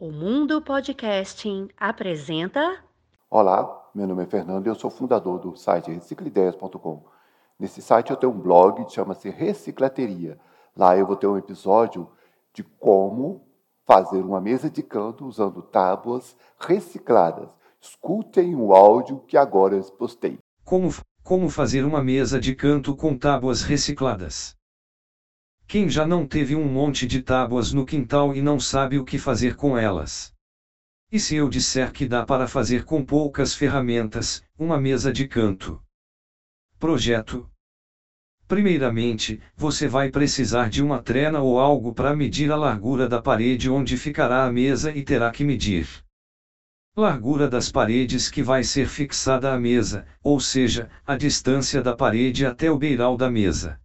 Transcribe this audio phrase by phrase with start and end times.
[0.00, 2.82] O Mundo Podcasting apresenta.
[3.28, 7.04] Olá, meu nome é Fernando e eu sou fundador do site reciclideias.com.
[7.58, 10.40] Nesse site eu tenho um blog que chama-se Reciclateria.
[10.74, 12.08] Lá eu vou ter um episódio
[12.54, 13.46] de como
[13.84, 17.54] fazer uma mesa de canto usando tábuas recicladas.
[17.78, 20.38] Escutem o áudio que agora eu postei.
[20.64, 20.88] Como,
[21.22, 24.56] como fazer uma mesa de canto com tábuas recicladas?
[25.70, 29.16] Quem já não teve um monte de tábuas no quintal e não sabe o que
[29.16, 30.34] fazer com elas?
[31.12, 35.80] E se eu disser que dá para fazer com poucas ferramentas, uma mesa de canto?
[36.76, 37.48] Projeto.
[38.48, 43.70] Primeiramente, você vai precisar de uma trena ou algo para medir a largura da parede
[43.70, 45.86] onde ficará a mesa e terá que medir
[46.96, 52.44] largura das paredes que vai ser fixada à mesa, ou seja, a distância da parede
[52.44, 53.80] até o beiral da mesa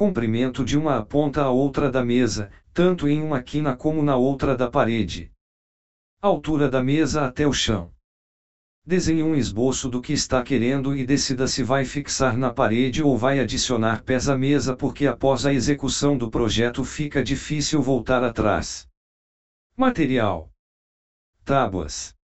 [0.00, 4.56] comprimento de uma ponta à outra da mesa, tanto em uma quina como na outra
[4.56, 5.30] da parede.
[6.22, 7.92] Altura da mesa até o chão.
[8.82, 13.14] Desenhe um esboço do que está querendo e decida se vai fixar na parede ou
[13.14, 18.88] vai adicionar pés à mesa porque após a execução do projeto fica difícil voltar atrás.
[19.76, 20.48] Material:
[21.44, 22.14] Tábuas.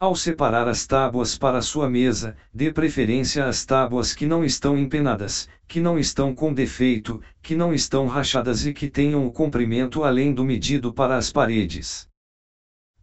[0.00, 5.48] Ao separar as tábuas para sua mesa, dê preferência às tábuas que não estão empenadas,
[5.68, 10.34] que não estão com defeito, que não estão rachadas e que tenham o comprimento além
[10.34, 12.08] do medido para as paredes.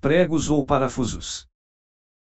[0.01, 1.47] Pregos ou parafusos.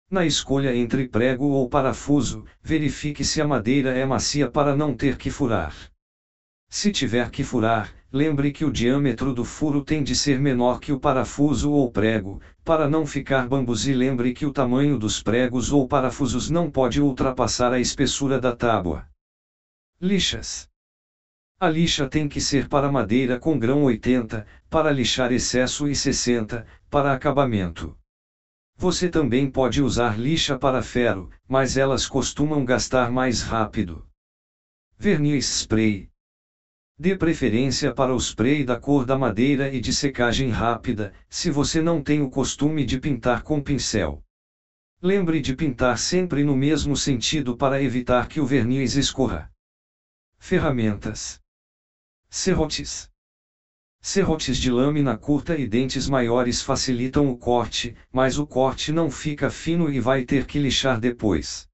[0.09, 5.17] Na escolha entre prego ou parafuso, verifique se a madeira é macia para não ter
[5.17, 5.75] que furar.
[6.69, 10.93] Se tiver que furar, lembre que o diâmetro do furo tem de ser menor que
[10.93, 15.73] o parafuso ou prego, para não ficar bambus e lembre que o tamanho dos pregos
[15.73, 19.09] ou parafusos não pode ultrapassar a espessura da tábua.
[20.01, 20.69] Lixas.
[21.59, 26.67] A lixa tem que ser para madeira com grão 80, para lixar excesso e 60,
[26.91, 27.97] para acabamento.
[28.77, 34.05] Você também pode usar lixa para ferro, mas elas costumam gastar mais rápido.
[34.99, 36.12] Verniz spray.
[37.03, 41.83] Dê preferência para o spray da cor da madeira e de secagem rápida, se você
[41.83, 44.23] não tem o costume de pintar com pincel.
[45.03, 49.51] Lembre de pintar sempre no mesmo sentido para evitar que o verniz escorra.
[50.39, 51.41] Ferramentas:
[52.31, 53.11] Serrotes.
[54.01, 59.51] Serrotes de lâmina curta e dentes maiores facilitam o corte, mas o corte não fica
[59.51, 61.67] fino e vai ter que lixar depois.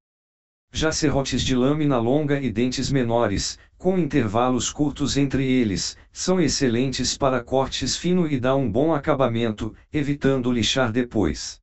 [0.73, 7.17] Já serrotes de lâmina longa e dentes menores, com intervalos curtos entre eles, são excelentes
[7.17, 11.61] para cortes fino e dá um bom acabamento, evitando lixar depois.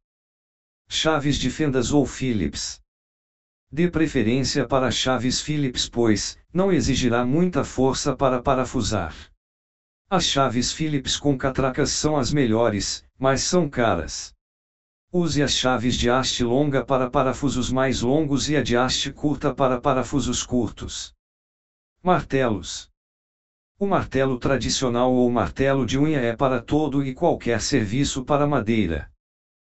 [0.89, 2.79] Chaves de fendas ou Phillips.
[3.71, 9.13] Dê preferência para chaves Phillips pois, não exigirá muita força para parafusar.
[10.09, 14.34] As chaves Phillips com catracas são as melhores, mas são caras.
[15.17, 19.55] Use as chaves de haste longa para parafusos mais longos e a de haste curta
[19.55, 21.13] para parafusos curtos.
[22.03, 22.89] Martelos.
[23.79, 29.09] O martelo tradicional ou martelo de unha é para todo e qualquer serviço para madeira.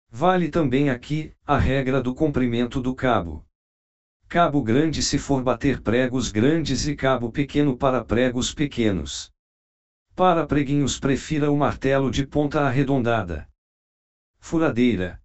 [0.09, 3.45] Vale também aqui a regra do comprimento do cabo.
[4.27, 9.29] Cabo grande se for bater pregos grandes e cabo pequeno para pregos pequenos.
[10.15, 13.47] Para preguinhos prefira o martelo de ponta arredondada.
[14.39, 15.21] Furadeira.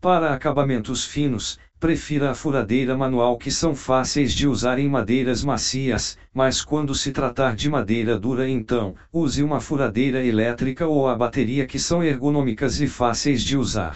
[0.00, 6.16] Para acabamentos finos, prefira a furadeira manual que são fáceis de usar em madeiras macias,
[6.32, 11.66] mas quando se tratar de madeira dura então, use uma furadeira elétrica ou a bateria
[11.66, 13.94] que são ergonômicas e fáceis de usar.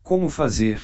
[0.00, 0.80] Como fazer?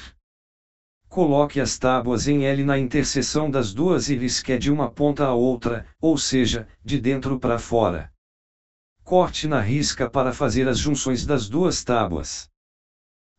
[1.07, 5.33] Coloque as tábuas em L na interseção das duas e risque de uma ponta à
[5.33, 8.11] outra, ou seja, de dentro para fora.
[9.05, 12.50] Corte na risca para fazer as junções das duas tábuas.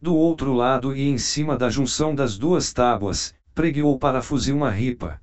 [0.03, 4.69] Do outro lado e em cima da junção das duas tábuas, pregue ou parafuse uma
[4.69, 5.23] ripa.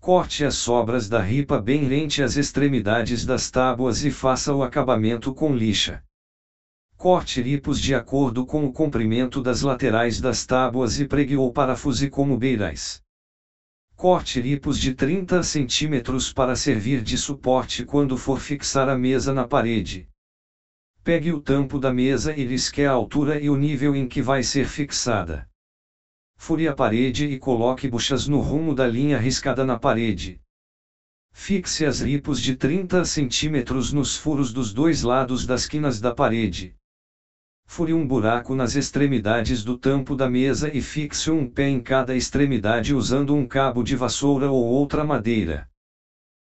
[0.00, 5.32] Corte as sobras da ripa bem rente às extremidades das tábuas e faça o acabamento
[5.32, 6.02] com lixa.
[6.96, 12.10] Corte ripos de acordo com o comprimento das laterais das tábuas e pregue ou parafuse
[12.10, 13.00] como beirais.
[13.94, 19.46] Corte ripos de 30 cm para servir de suporte quando for fixar a mesa na
[19.46, 20.08] parede.
[21.06, 24.42] Pegue o tampo da mesa e risque a altura e o nível em que vai
[24.42, 25.48] ser fixada.
[26.36, 30.40] Fure a parede e coloque buchas no rumo da linha riscada na parede.
[31.32, 33.62] Fixe as ripos de 30 cm
[33.94, 36.74] nos furos dos dois lados das quinas da parede.
[37.68, 42.16] Fure um buraco nas extremidades do tampo da mesa e fixe um pé em cada
[42.16, 45.68] extremidade usando um cabo de vassoura ou outra madeira.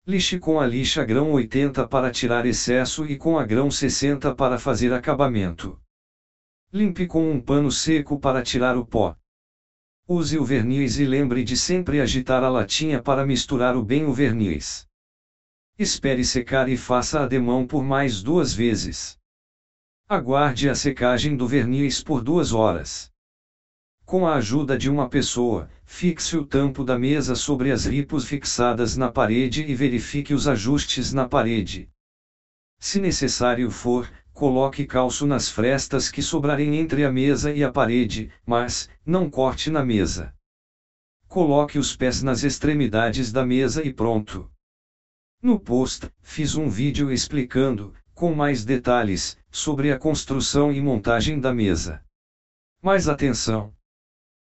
[0.04, 4.58] Lixe com a lixa grão 80 para tirar excesso e com a grão 60 para
[4.58, 5.80] fazer acabamento.
[6.72, 9.14] Limpe com um pano seco para tirar o pó.
[10.08, 14.12] Use o verniz e lembre de sempre agitar a latinha para misturar o bem o
[14.12, 14.84] verniz.
[15.78, 19.16] Espere secar e faça a demão por mais duas vezes.
[20.08, 23.11] Aguarde a secagem do verniz por duas horas.
[24.04, 28.96] Com a ajuda de uma pessoa, fixe o tampo da mesa sobre as ripos fixadas
[28.96, 31.88] na parede e verifique os ajustes na parede.
[32.78, 38.30] Se necessário for, coloque calço nas frestas que sobrarem entre a mesa e a parede,
[38.44, 40.34] mas, não corte na mesa.
[41.28, 44.50] Coloque os pés nas extremidades da mesa e pronto.
[45.40, 51.52] No post, fiz um vídeo explicando, com mais detalhes, sobre a construção e montagem da
[51.52, 52.04] mesa.
[52.82, 53.72] Mais atenção!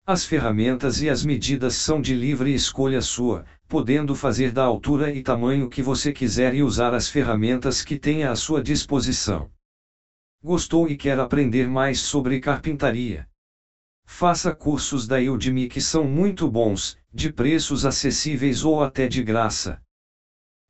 [0.06, 5.22] As ferramentas e as medidas são de livre escolha sua, podendo fazer da altura e
[5.22, 9.50] tamanho que você quiser e usar as ferramentas que tenha à sua disposição.
[10.42, 13.26] Gostou e quer aprender mais sobre carpintaria?
[14.04, 19.80] Faça cursos da Udemy que são muito bons, de preços acessíveis ou até de graça.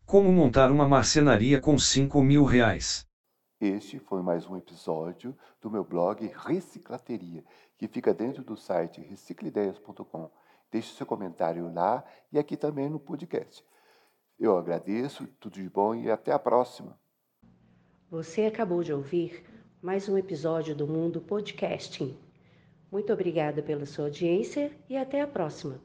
[0.06, 3.04] Como montar uma marcenaria com 5 mil reais?
[3.60, 7.44] Este foi mais um episódio do meu blog Reciclateria,
[7.86, 10.30] que fica dentro do site reciclideias.com.
[10.72, 12.02] Deixe seu comentário lá
[12.32, 13.62] e aqui também no podcast.
[14.40, 16.98] Eu agradeço, tudo de bom e até a próxima.
[18.10, 19.44] Você acabou de ouvir
[19.82, 22.18] mais um episódio do Mundo Podcasting.
[22.90, 25.84] Muito obrigada pela sua audiência e até a próxima.